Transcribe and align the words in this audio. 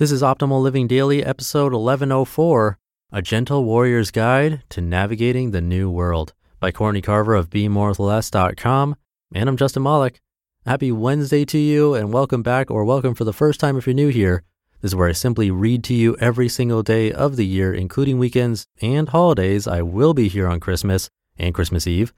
This 0.00 0.12
is 0.12 0.22
Optimal 0.22 0.62
Living 0.62 0.86
Daily, 0.86 1.22
episode 1.22 1.74
1104 1.74 2.78
A 3.12 3.20
Gentle 3.20 3.66
Warrior's 3.66 4.10
Guide 4.10 4.62
to 4.70 4.80
Navigating 4.80 5.50
the 5.50 5.60
New 5.60 5.90
World 5.90 6.32
by 6.58 6.70
Courtney 6.70 7.02
Carver 7.02 7.34
of 7.34 7.50
BeMoreWithLess.com. 7.50 8.96
And 9.34 9.46
I'm 9.46 9.58
Justin 9.58 9.82
Malik. 9.82 10.22
Happy 10.64 10.90
Wednesday 10.90 11.44
to 11.44 11.58
you, 11.58 11.92
and 11.92 12.14
welcome 12.14 12.42
back, 12.42 12.70
or 12.70 12.86
welcome 12.86 13.14
for 13.14 13.24
the 13.24 13.34
first 13.34 13.60
time 13.60 13.76
if 13.76 13.86
you're 13.86 13.92
new 13.92 14.08
here. 14.08 14.42
This 14.80 14.92
is 14.92 14.96
where 14.96 15.10
I 15.10 15.12
simply 15.12 15.50
read 15.50 15.84
to 15.84 15.94
you 15.94 16.16
every 16.16 16.48
single 16.48 16.82
day 16.82 17.12
of 17.12 17.36
the 17.36 17.44
year, 17.44 17.74
including 17.74 18.18
weekends 18.18 18.66
and 18.80 19.06
holidays. 19.06 19.68
I 19.68 19.82
will 19.82 20.14
be 20.14 20.28
here 20.28 20.48
on 20.48 20.60
Christmas 20.60 21.10
and 21.36 21.54
Christmas 21.54 21.86
Eve 21.86 22.14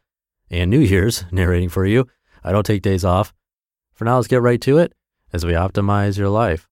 and 0.52 0.70
New 0.70 0.78
Year's 0.78 1.24
narrating 1.32 1.68
for 1.68 1.84
you. 1.84 2.06
I 2.44 2.52
don't 2.52 2.64
take 2.64 2.82
days 2.82 3.04
off. 3.04 3.34
For 3.92 4.04
now, 4.04 4.18
let's 4.18 4.28
get 4.28 4.40
right 4.40 4.60
to 4.60 4.78
it 4.78 4.92
as 5.32 5.44
we 5.44 5.54
optimize 5.54 6.16
your 6.16 6.28
life. 6.28 6.68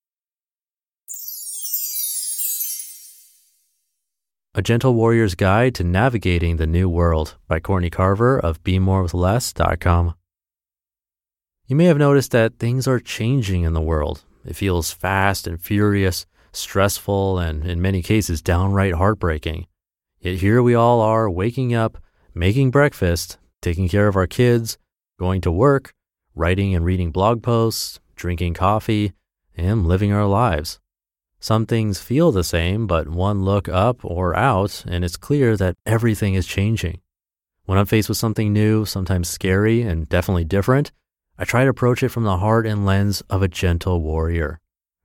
A 4.52 4.62
Gentle 4.62 4.94
Warrior's 4.94 5.36
Guide 5.36 5.76
to 5.76 5.84
Navigating 5.84 6.56
the 6.56 6.66
New 6.66 6.88
World 6.88 7.36
by 7.46 7.60
Courtney 7.60 7.88
Carver 7.88 8.36
of 8.36 8.60
BeMoreWithLess.com. 8.64 10.14
You 11.68 11.76
may 11.76 11.84
have 11.84 11.98
noticed 11.98 12.32
that 12.32 12.58
things 12.58 12.88
are 12.88 12.98
changing 12.98 13.62
in 13.62 13.74
the 13.74 13.80
world. 13.80 14.24
It 14.44 14.56
feels 14.56 14.90
fast 14.90 15.46
and 15.46 15.62
furious, 15.62 16.26
stressful, 16.50 17.38
and 17.38 17.64
in 17.64 17.80
many 17.80 18.02
cases 18.02 18.42
downright 18.42 18.94
heartbreaking. 18.94 19.68
Yet 20.18 20.38
here 20.38 20.60
we 20.64 20.74
all 20.74 21.00
are 21.00 21.30
waking 21.30 21.72
up, 21.72 21.98
making 22.34 22.72
breakfast, 22.72 23.38
taking 23.62 23.88
care 23.88 24.08
of 24.08 24.16
our 24.16 24.26
kids, 24.26 24.78
going 25.16 25.42
to 25.42 25.52
work, 25.52 25.94
writing 26.34 26.74
and 26.74 26.84
reading 26.84 27.12
blog 27.12 27.40
posts, 27.40 28.00
drinking 28.16 28.54
coffee, 28.54 29.12
and 29.56 29.86
living 29.86 30.12
our 30.12 30.26
lives. 30.26 30.80
Some 31.40 31.64
things 31.64 32.00
feel 32.00 32.32
the 32.32 32.44
same, 32.44 32.86
but 32.86 33.08
one 33.08 33.42
look 33.42 33.66
up 33.68 34.04
or 34.04 34.36
out, 34.36 34.84
and 34.86 35.04
it's 35.04 35.16
clear 35.16 35.56
that 35.56 35.76
everything 35.86 36.34
is 36.34 36.46
changing. 36.46 37.00
When 37.64 37.78
I'm 37.78 37.86
faced 37.86 38.10
with 38.10 38.18
something 38.18 38.52
new, 38.52 38.84
sometimes 38.84 39.28
scary 39.28 39.80
and 39.80 40.08
definitely 40.08 40.44
different, 40.44 40.92
I 41.38 41.44
try 41.44 41.64
to 41.64 41.70
approach 41.70 42.02
it 42.02 42.10
from 42.10 42.24
the 42.24 42.36
heart 42.36 42.66
and 42.66 42.84
lens 42.84 43.22
of 43.30 43.42
a 43.42 43.48
gentle 43.48 44.02
warrior. 44.02 44.60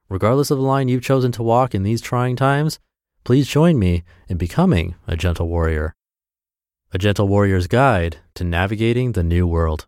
Regardless 0.09 0.51
of 0.51 0.57
the 0.57 0.63
line 0.63 0.89
you've 0.89 1.03
chosen 1.03 1.31
to 1.31 1.43
walk 1.43 1.73
in 1.73 1.83
these 1.83 2.01
trying 2.01 2.35
times, 2.35 2.79
please 3.23 3.47
join 3.47 3.79
me 3.79 4.03
in 4.27 4.37
becoming 4.37 4.95
a 5.07 5.15
gentle 5.15 5.47
warrior. 5.47 5.95
A 6.91 6.97
Gentle 6.97 7.27
Warrior's 7.27 7.67
Guide 7.67 8.17
to 8.35 8.43
Navigating 8.43 9.13
the 9.13 9.23
New 9.23 9.47
World. 9.47 9.87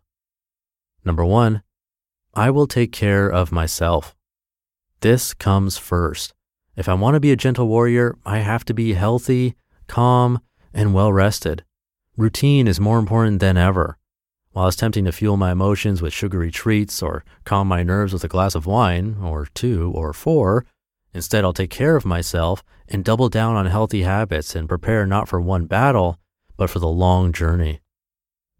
Number 1.04 1.24
one, 1.24 1.62
I 2.34 2.50
will 2.50 2.66
take 2.66 2.92
care 2.92 3.28
of 3.28 3.52
myself. 3.52 4.14
This 5.00 5.32
comes 5.32 5.78
first. 5.78 6.34
If 6.78 6.88
I 6.88 6.94
want 6.94 7.14
to 7.14 7.20
be 7.20 7.32
a 7.32 7.36
gentle 7.36 7.66
warrior, 7.66 8.16
I 8.24 8.38
have 8.38 8.64
to 8.66 8.72
be 8.72 8.92
healthy, 8.92 9.56
calm, 9.88 10.38
and 10.72 10.94
well 10.94 11.12
rested. 11.12 11.64
Routine 12.16 12.68
is 12.68 12.78
more 12.78 13.00
important 13.00 13.40
than 13.40 13.56
ever. 13.56 13.98
While 14.52 14.68
it's 14.68 14.76
tempting 14.76 15.04
to 15.06 15.10
fuel 15.10 15.36
my 15.36 15.50
emotions 15.50 16.00
with 16.00 16.12
sugary 16.12 16.52
treats 16.52 17.02
or 17.02 17.24
calm 17.42 17.66
my 17.66 17.82
nerves 17.82 18.12
with 18.12 18.22
a 18.22 18.28
glass 18.28 18.54
of 18.54 18.64
wine, 18.64 19.16
or 19.20 19.48
two, 19.54 19.90
or 19.92 20.12
four, 20.12 20.66
instead 21.12 21.42
I'll 21.42 21.52
take 21.52 21.70
care 21.70 21.96
of 21.96 22.06
myself 22.06 22.62
and 22.86 23.04
double 23.04 23.28
down 23.28 23.56
on 23.56 23.66
healthy 23.66 24.02
habits 24.02 24.54
and 24.54 24.68
prepare 24.68 25.04
not 25.04 25.26
for 25.26 25.40
one 25.40 25.66
battle, 25.66 26.20
but 26.56 26.70
for 26.70 26.78
the 26.78 26.86
long 26.86 27.32
journey. 27.32 27.80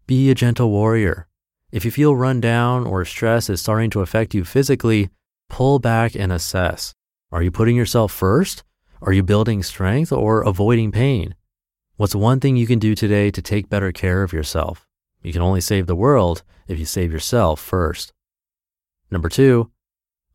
Be 0.07 0.29
a 0.29 0.35
gentle 0.35 0.69
warrior. 0.69 1.29
If 1.71 1.85
you 1.85 1.91
feel 1.91 2.17
run 2.17 2.41
down 2.41 2.85
or 2.85 3.05
stress 3.05 3.49
is 3.49 3.61
starting 3.61 3.89
to 3.91 4.01
affect 4.01 4.33
you 4.33 4.43
physically, 4.43 5.09
pull 5.47 5.79
back 5.79 6.15
and 6.15 6.33
assess. 6.33 6.93
Are 7.31 7.43
you 7.43 7.51
putting 7.51 7.75
yourself 7.75 8.11
first? 8.11 8.63
Are 9.03 9.13
you 9.13 9.21
building 9.21 9.61
strength 9.61 10.11
or 10.11 10.41
avoiding 10.41 10.91
pain? 10.91 11.35
What's 11.95 12.15
one 12.15 12.39
thing 12.39 12.57
you 12.57 12.65
can 12.65 12.79
do 12.79 12.95
today 12.95 13.29
to 13.29 13.41
take 13.41 13.69
better 13.69 13.91
care 13.91 14.23
of 14.23 14.33
yourself? 14.33 14.87
You 15.21 15.31
can 15.31 15.43
only 15.43 15.61
save 15.61 15.85
the 15.85 15.95
world 15.95 16.41
if 16.67 16.79
you 16.79 16.85
save 16.85 17.11
yourself 17.11 17.59
first. 17.59 18.13
Number 19.11 19.29
two, 19.29 19.69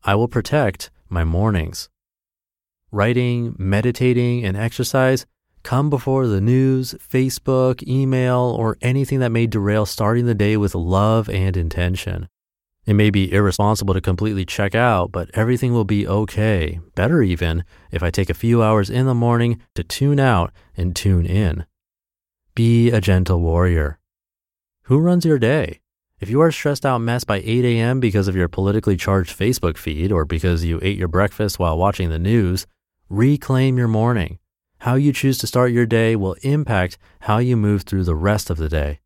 I 0.05 0.15
will 0.15 0.29
protect 0.29 0.89
my 1.09 1.25
mornings. 1.25 1.89
Writing, 2.91 3.55
meditating, 3.57 4.45
and 4.45 4.55
exercise 4.55 5.25
come 5.63 5.89
before 5.89 6.27
the 6.27 6.39
news, 6.39 6.93
Facebook, 6.93 7.85
email, 7.85 8.55
or 8.57 8.77
anything 8.81 9.19
that 9.19 9.33
may 9.33 9.47
derail 9.47 9.85
starting 9.85 10.27
the 10.27 10.33
day 10.33 10.55
with 10.55 10.73
love 10.73 11.27
and 11.29 11.57
intention. 11.57 12.29
It 12.85 12.93
may 12.93 13.09
be 13.09 13.31
irresponsible 13.31 13.95
to 13.95 14.01
completely 14.01 14.45
check 14.45 14.75
out, 14.75 15.11
but 15.11 15.31
everything 15.33 15.73
will 15.73 15.85
be 15.85 16.07
okay, 16.07 16.79
better 16.93 17.23
even, 17.23 17.63
if 17.91 18.03
I 18.03 18.11
take 18.11 18.29
a 18.29 18.35
few 18.35 18.61
hours 18.61 18.91
in 18.91 19.07
the 19.07 19.15
morning 19.15 19.59
to 19.73 19.83
tune 19.83 20.19
out 20.19 20.51
and 20.77 20.95
tune 20.95 21.25
in. 21.25 21.65
Be 22.53 22.91
a 22.91 23.01
gentle 23.01 23.41
warrior. 23.41 23.99
Who 24.83 24.99
runs 24.99 25.25
your 25.25 25.39
day? 25.39 25.81
If 26.19 26.29
you 26.29 26.39
are 26.41 26.51
stressed 26.51 26.85
out 26.85 26.99
mess 26.99 27.23
by 27.23 27.37
8 27.37 27.65
a.m. 27.65 27.99
because 27.99 28.27
of 28.27 28.35
your 28.35 28.47
politically 28.47 28.95
charged 28.95 29.37
Facebook 29.37 29.77
feed 29.77 30.11
or 30.11 30.23
because 30.23 30.63
you 30.63 30.79
ate 30.81 30.97
your 30.97 31.07
breakfast 31.07 31.57
while 31.57 31.77
watching 31.77 32.09
the 32.09 32.19
news, 32.19 32.67
reclaim 33.09 33.77
your 33.77 33.87
morning. 33.87 34.37
How 34.79 34.93
you 34.93 35.11
choose 35.11 35.39
to 35.39 35.47
start 35.47 35.71
your 35.71 35.87
day 35.87 36.15
will 36.15 36.37
impact 36.43 36.99
how 37.21 37.39
you 37.39 37.57
move 37.57 37.81
through 37.81 38.03
the 38.03 38.15
rest 38.15 38.51
of 38.51 38.57
the 38.57 38.69
day. 38.69 38.99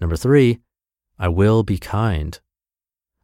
Number 0.00 0.16
three, 0.16 0.58
I 1.18 1.28
will 1.28 1.62
be 1.62 1.78
kind. 1.78 2.38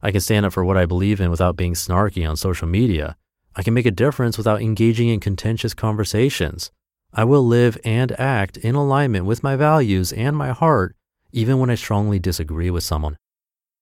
I 0.02 0.12
can 0.12 0.20
stand 0.20 0.46
up 0.46 0.52
for 0.52 0.64
what 0.64 0.76
I 0.76 0.86
believe 0.86 1.20
in 1.20 1.30
without 1.30 1.56
being 1.56 1.74
snarky 1.74 2.28
on 2.28 2.36
social 2.36 2.68
media. 2.68 3.16
I 3.56 3.62
can 3.62 3.74
make 3.74 3.86
a 3.86 3.90
difference 3.90 4.38
without 4.38 4.62
engaging 4.62 5.08
in 5.08 5.20
contentious 5.20 5.74
conversations. 5.74 6.70
I 7.12 7.24
will 7.24 7.44
live 7.44 7.78
and 7.84 8.12
act 8.20 8.56
in 8.58 8.74
alignment 8.74 9.24
with 9.24 9.42
my 9.42 9.56
values 9.56 10.12
and 10.12 10.36
my 10.36 10.50
heart, 10.50 10.94
even 11.32 11.58
when 11.58 11.70
I 11.70 11.74
strongly 11.74 12.18
disagree 12.18 12.70
with 12.70 12.84
someone. 12.84 13.16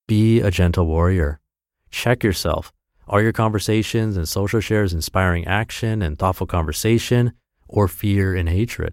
Be 0.07 0.41
a 0.41 0.51
gentle 0.51 0.87
warrior. 0.87 1.41
Check 1.91 2.25
yourself. 2.25 2.73
Are 3.09 3.23
your 3.23 3.33
conversations 3.33 4.17
and 4.17 4.29
social 4.29 4.61
shares 4.61 4.93
inspiring 4.93 5.47
action 5.47 6.03
and 6.03 6.19
thoughtful 6.19 6.47
conversation 6.47 7.33
or 7.69 7.89
fear 7.89 8.35
and 8.35 8.49
hatred? 8.49 8.93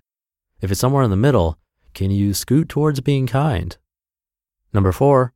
If 0.62 0.71
it's 0.71 0.80
somewhere 0.80 1.03
in 1.03 1.09
the 1.09 1.15
middle, 1.15 1.57
can 1.94 2.12
you 2.12 2.33
scoot 2.33 2.69
towards 2.69 3.01
being 3.01 3.27
kind? 3.27 3.77
Number 4.74 4.92
four, 4.92 5.32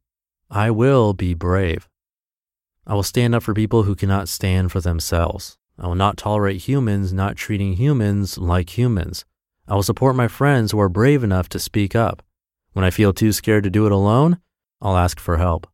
I 0.49 0.71
will 0.71 1.13
be 1.13 1.33
brave. 1.33 1.89
I 2.85 2.93
will 2.93 3.03
stand 3.03 3.35
up 3.35 3.43
for 3.43 3.53
people 3.53 3.83
who 3.83 3.95
cannot 3.95 4.29
stand 4.29 4.71
for 4.71 4.79
themselves. 4.79 5.57
I 5.77 5.87
will 5.87 5.95
not 5.95 6.15
tolerate 6.15 6.61
humans 6.61 7.11
not 7.11 7.35
treating 7.35 7.73
humans 7.73 8.37
like 8.37 8.77
humans. 8.77 9.25
I 9.67 9.75
will 9.75 9.83
support 9.83 10.15
my 10.15 10.29
friends 10.29 10.71
who 10.71 10.79
are 10.79 10.87
brave 10.87 11.23
enough 11.23 11.49
to 11.49 11.59
speak 11.59 11.95
up. 11.95 12.23
When 12.71 12.85
I 12.85 12.91
feel 12.91 13.11
too 13.11 13.33
scared 13.33 13.65
to 13.65 13.69
do 13.69 13.85
it 13.85 13.91
alone, 13.91 14.39
I'll 14.81 14.95
ask 14.95 15.19
for 15.19 15.35
help. 15.35 15.67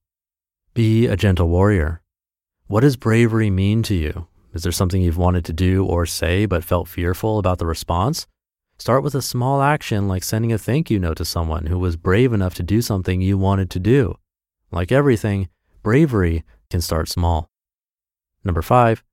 Be 0.73 1.05
a 1.05 1.15
gentle 1.15 1.49
warrior. 1.49 2.01
What 2.65 2.81
does 2.81 2.97
bravery 2.97 3.51
mean 3.51 3.83
to 3.83 3.93
you? 3.93 4.27
Is 4.53 4.63
there 4.63 4.71
something 4.71 5.01
you've 5.01 5.17
wanted 5.17 5.45
to 5.45 5.53
do 5.53 5.85
or 5.85 6.07
say 6.07 6.47
but 6.47 6.63
felt 6.63 6.87
fearful 6.87 7.37
about 7.37 7.59
the 7.59 7.67
response? 7.67 8.25
Start 8.79 9.03
with 9.03 9.13
a 9.13 9.21
small 9.21 9.61
action 9.61 10.07
like 10.07 10.23
sending 10.23 10.51
a 10.51 10.57
thank 10.57 10.89
you 10.89 10.97
note 10.97 11.17
to 11.17 11.25
someone 11.25 11.67
who 11.67 11.77
was 11.77 11.95
brave 11.95 12.33
enough 12.33 12.55
to 12.55 12.63
do 12.63 12.81
something 12.81 13.21
you 13.21 13.37
wanted 13.37 13.69
to 13.69 13.79
do. 13.79 14.15
Like 14.73 14.91
everything, 14.91 15.49
bravery 15.83 16.43
can 16.71 16.81
start 16.81 17.07
small. 17.07 17.47
Number 18.43 18.63
five, 18.63 19.03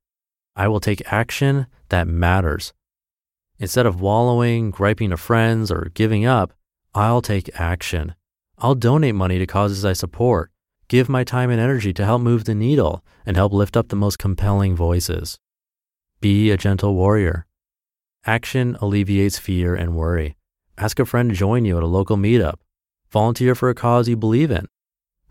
I 0.55 0.67
will 0.67 0.79
take 0.79 1.03
action 1.05 1.67
that 1.89 2.07
matters. 2.07 2.73
Instead 3.59 3.85
of 3.85 4.01
wallowing, 4.01 4.71
griping 4.71 5.11
to 5.11 5.17
friends, 5.17 5.69
or 5.71 5.91
giving 5.93 6.25
up, 6.25 6.53
I'll 6.95 7.21
take 7.21 7.47
action. 7.53 8.15
I'll 8.57 8.73
donate 8.73 9.13
money 9.13 9.37
to 9.37 9.45
causes 9.45 9.85
I 9.85 9.93
support, 9.93 10.51
give 10.87 11.07
my 11.07 11.23
time 11.23 11.51
and 11.51 11.61
energy 11.61 11.93
to 11.93 12.05
help 12.05 12.23
move 12.23 12.45
the 12.45 12.55
needle, 12.55 13.05
and 13.23 13.37
help 13.37 13.53
lift 13.53 13.77
up 13.77 13.89
the 13.89 13.95
most 13.95 14.17
compelling 14.17 14.75
voices. 14.75 15.37
Be 16.21 16.49
a 16.49 16.57
gentle 16.57 16.95
warrior. 16.95 17.45
Action 18.25 18.77
alleviates 18.81 19.37
fear 19.37 19.75
and 19.75 19.95
worry. 19.95 20.37
Ask 20.79 20.97
a 20.97 21.05
friend 21.05 21.29
to 21.29 21.35
join 21.35 21.65
you 21.65 21.77
at 21.77 21.83
a 21.83 21.87
local 21.87 22.17
meetup. 22.17 22.55
Volunteer 23.11 23.53
for 23.53 23.69
a 23.69 23.75
cause 23.75 24.07
you 24.09 24.17
believe 24.17 24.49
in. 24.49 24.65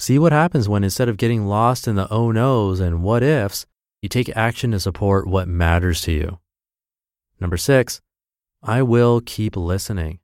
See 0.00 0.19
what 0.19 0.32
happens 0.32 0.67
when 0.67 0.82
instead 0.82 1.11
of 1.11 1.19
getting 1.19 1.44
lost 1.44 1.87
in 1.87 1.94
the 1.94 2.11
oh 2.11 2.32
no's 2.32 2.81
and 2.81 3.02
what 3.02 3.23
ifs, 3.23 3.67
you 4.00 4.08
take 4.08 4.35
action 4.35 4.70
to 4.70 4.81
support 4.81 5.26
what 5.26 5.47
matters 5.47 6.00
to 6.00 6.12
you. 6.12 6.38
Number 7.38 7.58
six, 7.58 8.00
I 8.62 8.81
will 8.81 9.20
keep 9.20 9.58
listening. 9.58 10.20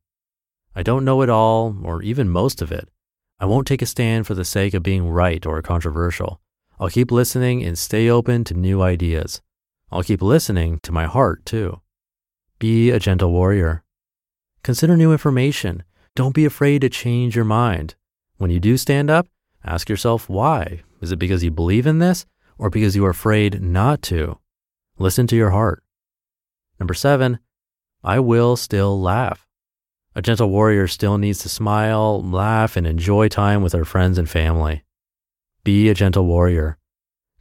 I 0.75 0.83
don't 0.83 1.05
know 1.05 1.21
it 1.21 1.29
all 1.29 1.77
or 1.85 2.03
even 2.03 2.31
most 2.31 2.63
of 2.63 2.73
it. 2.73 2.89
I 3.39 3.45
won't 3.45 3.67
take 3.67 3.83
a 3.83 3.87
stand 3.87 4.27
for 4.27 4.33
the 4.33 4.47
sake 4.47 4.73
of 4.73 4.83
being 4.83 5.11
right 5.11 5.45
or 5.45 5.61
controversial. 5.61 6.41
I'll 6.81 6.89
keep 6.89 7.11
listening 7.11 7.63
and 7.63 7.79
stay 7.79 8.09
open 8.09 8.45
to 8.45 8.55
new 8.55 8.81
ideas. 8.81 9.43
I'll 9.93 10.03
keep 10.03 10.23
listening 10.23 10.79
to 10.85 10.91
my 10.91 11.05
heart 11.05 11.45
too. 11.45 11.83
Be 12.59 12.91
a 12.91 12.99
gentle 12.99 13.31
warrior. 13.31 13.85
Consider 14.63 14.97
new 14.97 15.13
information. 15.13 15.83
Don't 16.15 16.35
be 16.35 16.47
afraid 16.47 16.81
to 16.81 16.89
change 16.89 17.37
your 17.37 17.45
mind. 17.45 17.95
When 18.39 18.51
you 18.51 18.59
do 18.59 18.79
stand 18.79 19.11
up, 19.11 19.29
ask 19.67 19.89
yourself 19.89 20.29
why. 20.29 20.83
Is 21.01 21.13
it 21.13 21.19
because 21.19 21.45
you 21.45 21.51
believe 21.51 21.87
in 21.87 21.99
this 21.99 22.25
or 22.57 22.71
because 22.71 22.97
you 22.97 23.05
are 23.05 23.11
afraid 23.11 23.61
not 23.61 24.01
to? 24.03 24.39
Listen 24.99 25.27
to 25.27 25.37
your 25.37 25.51
heart. 25.51 25.83
Number 26.81 26.95
seven, 26.95 27.39
I 28.03 28.21
will 28.21 28.57
still 28.57 29.01
laugh. 29.01 29.47
A 30.15 30.23
gentle 30.23 30.49
warrior 30.49 30.87
still 30.87 31.19
needs 31.19 31.41
to 31.41 31.49
smile, 31.51 32.23
laugh, 32.23 32.77
and 32.77 32.87
enjoy 32.87 33.29
time 33.29 33.63
with 33.63 33.75
her 33.75 33.85
friends 33.85 34.17
and 34.17 34.31
family. 34.31 34.83
Be 35.65 35.91
a 35.91 35.95
gentle 35.95 36.25
warrior. 36.25 36.79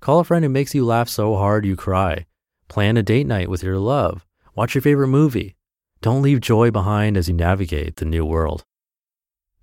Call 0.01 0.19
a 0.19 0.23
friend 0.23 0.43
who 0.43 0.49
makes 0.49 0.75
you 0.75 0.85
laugh 0.85 1.07
so 1.07 1.35
hard 1.35 1.65
you 1.65 1.75
cry. 1.75 2.25
Plan 2.67 2.97
a 2.97 3.03
date 3.03 3.27
night 3.27 3.49
with 3.49 3.63
your 3.63 3.77
love. 3.77 4.25
Watch 4.55 4.75
your 4.75 4.81
favorite 4.81 5.07
movie. 5.07 5.55
Don't 6.01 6.21
leave 6.21 6.41
joy 6.41 6.69
behind 6.71 7.15
as 7.17 7.29
you 7.29 7.33
navigate 7.33 7.95
the 7.95 8.05
new 8.05 8.25
world. 8.25 8.65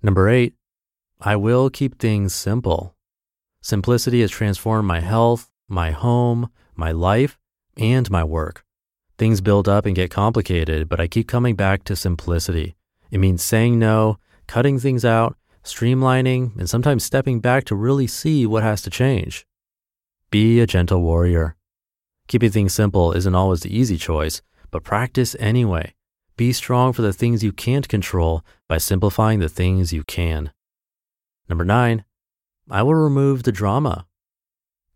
Number 0.01 0.27
eight, 0.27 0.55
I 1.25 1.37
will 1.37 1.69
keep 1.69 1.99
things 1.99 2.35
simple. 2.35 2.97
Simplicity 3.61 4.19
has 4.19 4.29
transformed 4.29 4.85
my 4.85 4.99
health, 4.99 5.49
my 5.69 5.91
home, 5.91 6.49
my 6.75 6.91
life, 6.91 7.39
and 7.77 8.11
my 8.11 8.25
work. 8.25 8.65
Things 9.17 9.39
build 9.39 9.69
up 9.69 9.85
and 9.85 9.95
get 9.95 10.11
complicated, 10.11 10.89
but 10.89 10.99
I 10.99 11.07
keep 11.07 11.29
coming 11.29 11.55
back 11.55 11.85
to 11.85 11.95
simplicity. 11.95 12.75
It 13.09 13.19
means 13.19 13.41
saying 13.41 13.79
no, 13.79 14.17
cutting 14.47 14.79
things 14.79 15.05
out, 15.05 15.37
streamlining, 15.63 16.57
and 16.57 16.69
sometimes 16.69 17.05
stepping 17.05 17.39
back 17.39 17.63
to 17.65 17.75
really 17.75 18.05
see 18.05 18.45
what 18.45 18.63
has 18.63 18.81
to 18.81 18.89
change. 18.89 19.45
Be 20.29 20.59
a 20.59 20.67
gentle 20.67 21.01
warrior. 21.01 21.55
Keeping 22.27 22.51
things 22.51 22.73
simple 22.73 23.13
isn't 23.13 23.35
always 23.35 23.61
the 23.61 23.73
easy 23.73 23.95
choice, 23.95 24.41
but 24.71 24.83
practice 24.83 25.37
anyway. 25.39 25.93
Be 26.35 26.51
strong 26.51 26.91
for 26.91 27.01
the 27.01 27.13
things 27.13 27.45
you 27.45 27.53
can't 27.53 27.87
control 27.87 28.43
by 28.67 28.77
simplifying 28.77 29.39
the 29.39 29.47
things 29.47 29.93
you 29.93 30.03
can. 30.03 30.51
Number 31.49 31.65
nine, 31.65 32.05
I 32.69 32.83
will 32.83 32.95
remove 32.95 33.43
the 33.43 33.51
drama. 33.51 34.05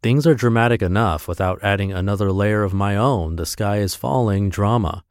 Things 0.01 0.25
are 0.25 0.35
dramatic 0.35 0.81
enough 0.81 1.27
without 1.27 1.63
adding 1.63 1.91
another 1.91 2.31
layer 2.31 2.63
of 2.63 2.73
my 2.73 2.95
own, 2.95 3.35
the 3.35 3.45
sky 3.45 3.77
is 3.77 3.95
falling 3.95 4.49
drama. 4.49 5.03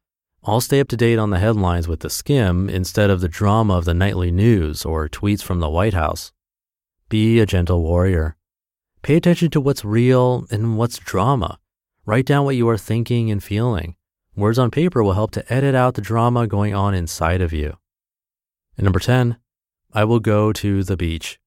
I'll 0.43 0.61
stay 0.61 0.79
up 0.79 0.87
to 0.89 0.97
date 0.97 1.19
on 1.19 1.29
the 1.29 1.39
headlines 1.39 1.87
with 1.87 1.99
the 1.99 2.09
skim 2.09 2.69
instead 2.69 3.09
of 3.09 3.19
the 3.19 3.27
drama 3.27 3.77
of 3.77 3.85
the 3.85 3.93
nightly 3.93 4.31
news 4.31 4.85
or 4.85 5.09
tweets 5.09 5.43
from 5.43 5.59
the 5.59 5.69
White 5.69 5.93
House. 5.93 6.31
Be 7.09 7.39
a 7.39 7.45
gentle 7.45 7.81
warrior. 7.81 8.37
Pay 9.01 9.15
attention 9.15 9.51
to 9.51 9.61
what's 9.61 9.85
real 9.85 10.47
and 10.49 10.77
what's 10.77 10.97
drama. 10.99 11.59
Write 12.05 12.25
down 12.25 12.45
what 12.45 12.55
you 12.55 12.67
are 12.69 12.77
thinking 12.77 13.29
and 13.29 13.43
feeling. 13.43 13.95
Words 14.37 14.57
on 14.57 14.71
paper 14.71 15.03
will 15.03 15.13
help 15.13 15.31
to 15.31 15.53
edit 15.53 15.75
out 15.75 15.95
the 15.95 16.01
drama 16.01 16.47
going 16.47 16.73
on 16.73 16.93
inside 16.93 17.41
of 17.41 17.51
you. 17.51 17.77
And 18.77 18.85
number 18.85 18.99
10, 18.99 19.37
I 19.97 20.03
will 20.03 20.19
go 20.19 20.53
to 20.53 20.83
the 20.83 20.95
beach. 20.95 21.39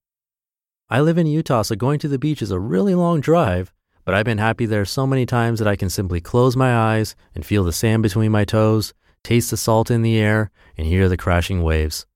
I 0.88 1.00
live 1.02 1.18
in 1.18 1.28
Utah, 1.28 1.62
so 1.62 1.76
going 1.76 2.00
to 2.00 2.08
the 2.08 2.18
beach 2.18 2.42
is 2.42 2.50
a 2.50 2.58
really 2.58 2.96
long 2.96 3.20
drive, 3.20 3.72
but 4.04 4.12
I've 4.12 4.24
been 4.24 4.38
happy 4.38 4.66
there 4.66 4.84
so 4.84 5.06
many 5.06 5.24
times 5.24 5.60
that 5.60 5.68
I 5.68 5.76
can 5.76 5.88
simply 5.88 6.20
close 6.20 6.56
my 6.56 6.76
eyes 6.76 7.14
and 7.32 7.46
feel 7.46 7.62
the 7.62 7.72
sand 7.72 8.02
between 8.02 8.32
my 8.32 8.44
toes, 8.44 8.92
taste 9.22 9.52
the 9.52 9.56
salt 9.56 9.88
in 9.88 10.02
the 10.02 10.18
air, 10.18 10.50
and 10.76 10.84
hear 10.84 11.08
the 11.08 11.16
crashing 11.16 11.62
waves. 11.62 12.06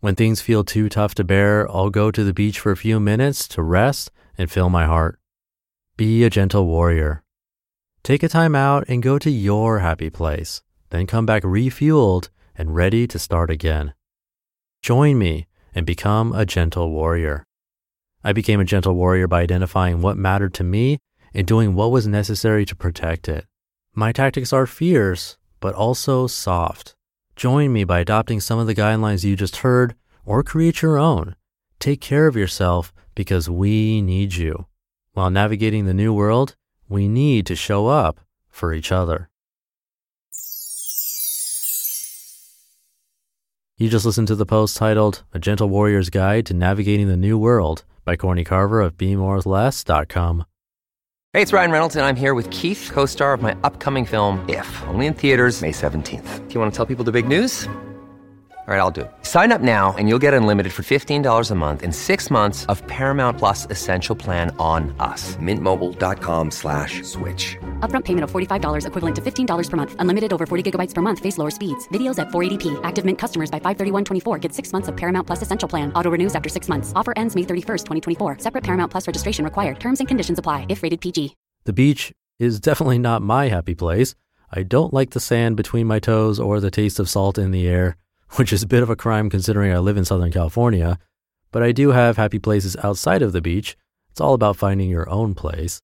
When 0.00 0.16
things 0.16 0.40
feel 0.40 0.64
too 0.64 0.88
tough 0.88 1.14
to 1.14 1.22
bear, 1.22 1.70
I'll 1.70 1.90
go 1.90 2.10
to 2.10 2.24
the 2.24 2.34
beach 2.34 2.58
for 2.58 2.72
a 2.72 2.76
few 2.76 2.98
minutes 2.98 3.46
to 3.54 3.62
rest 3.62 4.10
and 4.36 4.50
fill 4.50 4.68
my 4.68 4.86
heart. 4.86 5.20
Be 5.96 6.24
a 6.24 6.30
gentle 6.30 6.66
warrior. 6.66 7.22
Take 8.02 8.24
a 8.24 8.28
time 8.28 8.56
out 8.56 8.82
and 8.88 9.04
go 9.04 9.20
to 9.20 9.30
your 9.30 9.78
happy 9.78 10.10
place, 10.10 10.62
then 10.90 11.06
come 11.06 11.26
back 11.26 11.44
refueled 11.44 12.30
and 12.56 12.74
ready 12.74 13.06
to 13.06 13.20
start 13.20 13.50
again. 13.50 13.94
Join 14.82 15.16
me 15.16 15.46
and 15.76 15.84
become 15.84 16.32
a 16.32 16.46
gentle 16.46 16.90
warrior. 16.90 17.44
I 18.24 18.32
became 18.32 18.58
a 18.58 18.64
gentle 18.64 18.94
warrior 18.94 19.28
by 19.28 19.42
identifying 19.42 20.00
what 20.00 20.16
mattered 20.16 20.54
to 20.54 20.64
me 20.64 20.98
and 21.34 21.46
doing 21.46 21.74
what 21.74 21.92
was 21.92 22.06
necessary 22.06 22.64
to 22.64 22.74
protect 22.74 23.28
it. 23.28 23.44
My 23.94 24.10
tactics 24.10 24.54
are 24.54 24.66
fierce, 24.66 25.36
but 25.60 25.74
also 25.74 26.26
soft. 26.26 26.96
Join 27.36 27.74
me 27.74 27.84
by 27.84 28.00
adopting 28.00 28.40
some 28.40 28.58
of 28.58 28.66
the 28.66 28.74
guidelines 28.74 29.22
you 29.22 29.36
just 29.36 29.56
heard 29.56 29.94
or 30.24 30.42
create 30.42 30.80
your 30.80 30.96
own. 30.96 31.36
Take 31.78 32.00
care 32.00 32.26
of 32.26 32.36
yourself 32.36 32.92
because 33.14 33.50
we 33.50 34.00
need 34.00 34.34
you. 34.34 34.66
While 35.12 35.30
navigating 35.30 35.84
the 35.84 35.94
new 35.94 36.14
world, 36.14 36.56
we 36.88 37.06
need 37.06 37.44
to 37.46 37.54
show 37.54 37.86
up 37.86 38.20
for 38.48 38.72
each 38.72 38.90
other. 38.90 39.28
You 43.78 43.90
just 43.90 44.06
listened 44.06 44.28
to 44.28 44.34
the 44.34 44.46
post 44.46 44.78
titled 44.78 45.22
A 45.34 45.38
Gentle 45.38 45.68
Warrior's 45.68 46.08
Guide 46.08 46.46
to 46.46 46.54
Navigating 46.54 47.08
the 47.08 47.16
New 47.16 47.36
World 47.36 47.84
by 48.06 48.16
Courtney 48.16 48.42
Carver 48.42 48.80
of 48.80 48.96
BeMoreWithLess.com. 48.96 50.46
Hey, 51.34 51.42
it's 51.42 51.52
Ryan 51.52 51.70
Reynolds, 51.70 51.94
and 51.94 52.06
I'm 52.06 52.16
here 52.16 52.32
with 52.32 52.48
Keith, 52.48 52.88
co 52.90 53.04
star 53.04 53.34
of 53.34 53.42
my 53.42 53.54
upcoming 53.64 54.06
film, 54.06 54.42
If, 54.48 54.82
only 54.84 55.04
in 55.04 55.12
theaters, 55.12 55.60
May 55.60 55.72
17th. 55.72 56.48
Do 56.48 56.54
you 56.54 56.58
want 56.58 56.72
to 56.72 56.76
tell 56.76 56.86
people 56.86 57.04
the 57.04 57.12
big 57.12 57.28
news? 57.28 57.68
All 58.68 58.74
right, 58.74 58.80
I'll 58.80 58.90
do 58.90 59.02
it. 59.02 59.12
Sign 59.22 59.52
up 59.52 59.60
now 59.60 59.94
and 59.96 60.08
you'll 60.08 60.24
get 60.26 60.34
unlimited 60.34 60.72
for 60.72 60.82
$15 60.82 61.50
a 61.50 61.54
month 61.54 61.84
in 61.84 61.92
six 61.92 62.32
months 62.32 62.66
of 62.66 62.84
Paramount 62.88 63.38
Plus 63.38 63.68
Essential 63.70 64.16
Plan 64.16 64.52
on 64.58 64.92
us. 64.98 65.36
Mintmobile.com 65.36 66.50
slash 66.50 67.04
switch. 67.04 67.56
Upfront 67.88 68.04
payment 68.04 68.24
of 68.24 68.32
$45 68.32 68.88
equivalent 68.88 69.14
to 69.14 69.22
$15 69.22 69.70
per 69.70 69.76
month. 69.76 69.94
Unlimited 70.00 70.32
over 70.32 70.46
40 70.46 70.68
gigabytes 70.68 70.92
per 70.92 71.00
month. 71.00 71.20
Face 71.20 71.38
lower 71.38 71.52
speeds. 71.52 71.86
Videos 71.94 72.18
at 72.18 72.30
480p. 72.30 72.80
Active 72.82 73.04
Mint 73.04 73.20
customers 73.20 73.52
by 73.52 73.60
531.24 73.60 74.40
get 74.40 74.52
six 74.52 74.72
months 74.72 74.88
of 74.88 74.96
Paramount 74.96 75.28
Plus 75.28 75.42
Essential 75.42 75.68
Plan. 75.68 75.92
Auto 75.92 76.10
renews 76.10 76.34
after 76.34 76.48
six 76.48 76.68
months. 76.68 76.92
Offer 76.96 77.14
ends 77.16 77.36
May 77.36 77.42
31st, 77.42 77.84
2024. 78.18 78.38
Separate 78.40 78.64
Paramount 78.64 78.90
Plus 78.90 79.06
registration 79.06 79.44
required. 79.44 79.78
Terms 79.78 80.00
and 80.00 80.08
conditions 80.08 80.40
apply 80.40 80.66
if 80.68 80.82
rated 80.82 81.00
PG. 81.00 81.36
The 81.66 81.72
beach 81.72 82.10
is 82.40 82.58
definitely 82.58 82.98
not 82.98 83.22
my 83.22 83.46
happy 83.46 83.76
place. 83.76 84.16
I 84.50 84.64
don't 84.64 84.92
like 84.92 85.10
the 85.10 85.20
sand 85.20 85.56
between 85.56 85.86
my 85.86 86.00
toes 86.00 86.40
or 86.40 86.58
the 86.58 86.72
taste 86.72 86.98
of 86.98 87.08
salt 87.08 87.38
in 87.38 87.52
the 87.52 87.68
air 87.68 87.96
which 88.36 88.52
is 88.52 88.62
a 88.62 88.66
bit 88.66 88.82
of 88.82 88.90
a 88.90 88.96
crime 88.96 89.28
considering 89.30 89.72
I 89.72 89.78
live 89.78 89.96
in 89.96 90.04
Southern 90.04 90.30
California, 90.32 90.98
but 91.52 91.62
I 91.62 91.72
do 91.72 91.90
have 91.90 92.16
happy 92.16 92.38
places 92.38 92.76
outside 92.82 93.22
of 93.22 93.32
the 93.32 93.40
beach. 93.40 93.76
It's 94.10 94.20
all 94.20 94.34
about 94.34 94.56
finding 94.56 94.88
your 94.88 95.08
own 95.10 95.34
place. 95.34 95.80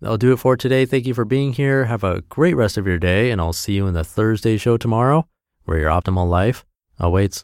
That'll 0.00 0.18
do 0.18 0.32
it 0.32 0.38
for 0.38 0.56
today. 0.56 0.84
Thank 0.84 1.06
you 1.06 1.14
for 1.14 1.24
being 1.24 1.52
here. 1.52 1.84
Have 1.84 2.02
a 2.02 2.22
great 2.22 2.56
rest 2.56 2.76
of 2.76 2.86
your 2.86 2.98
day, 2.98 3.30
and 3.30 3.40
I'll 3.40 3.52
see 3.52 3.74
you 3.74 3.86
in 3.86 3.94
the 3.94 4.04
Thursday 4.04 4.56
show 4.56 4.76
tomorrow, 4.76 5.28
where 5.64 5.78
your 5.78 5.90
optimal 5.90 6.28
life 6.28 6.64
awaits. 6.98 7.40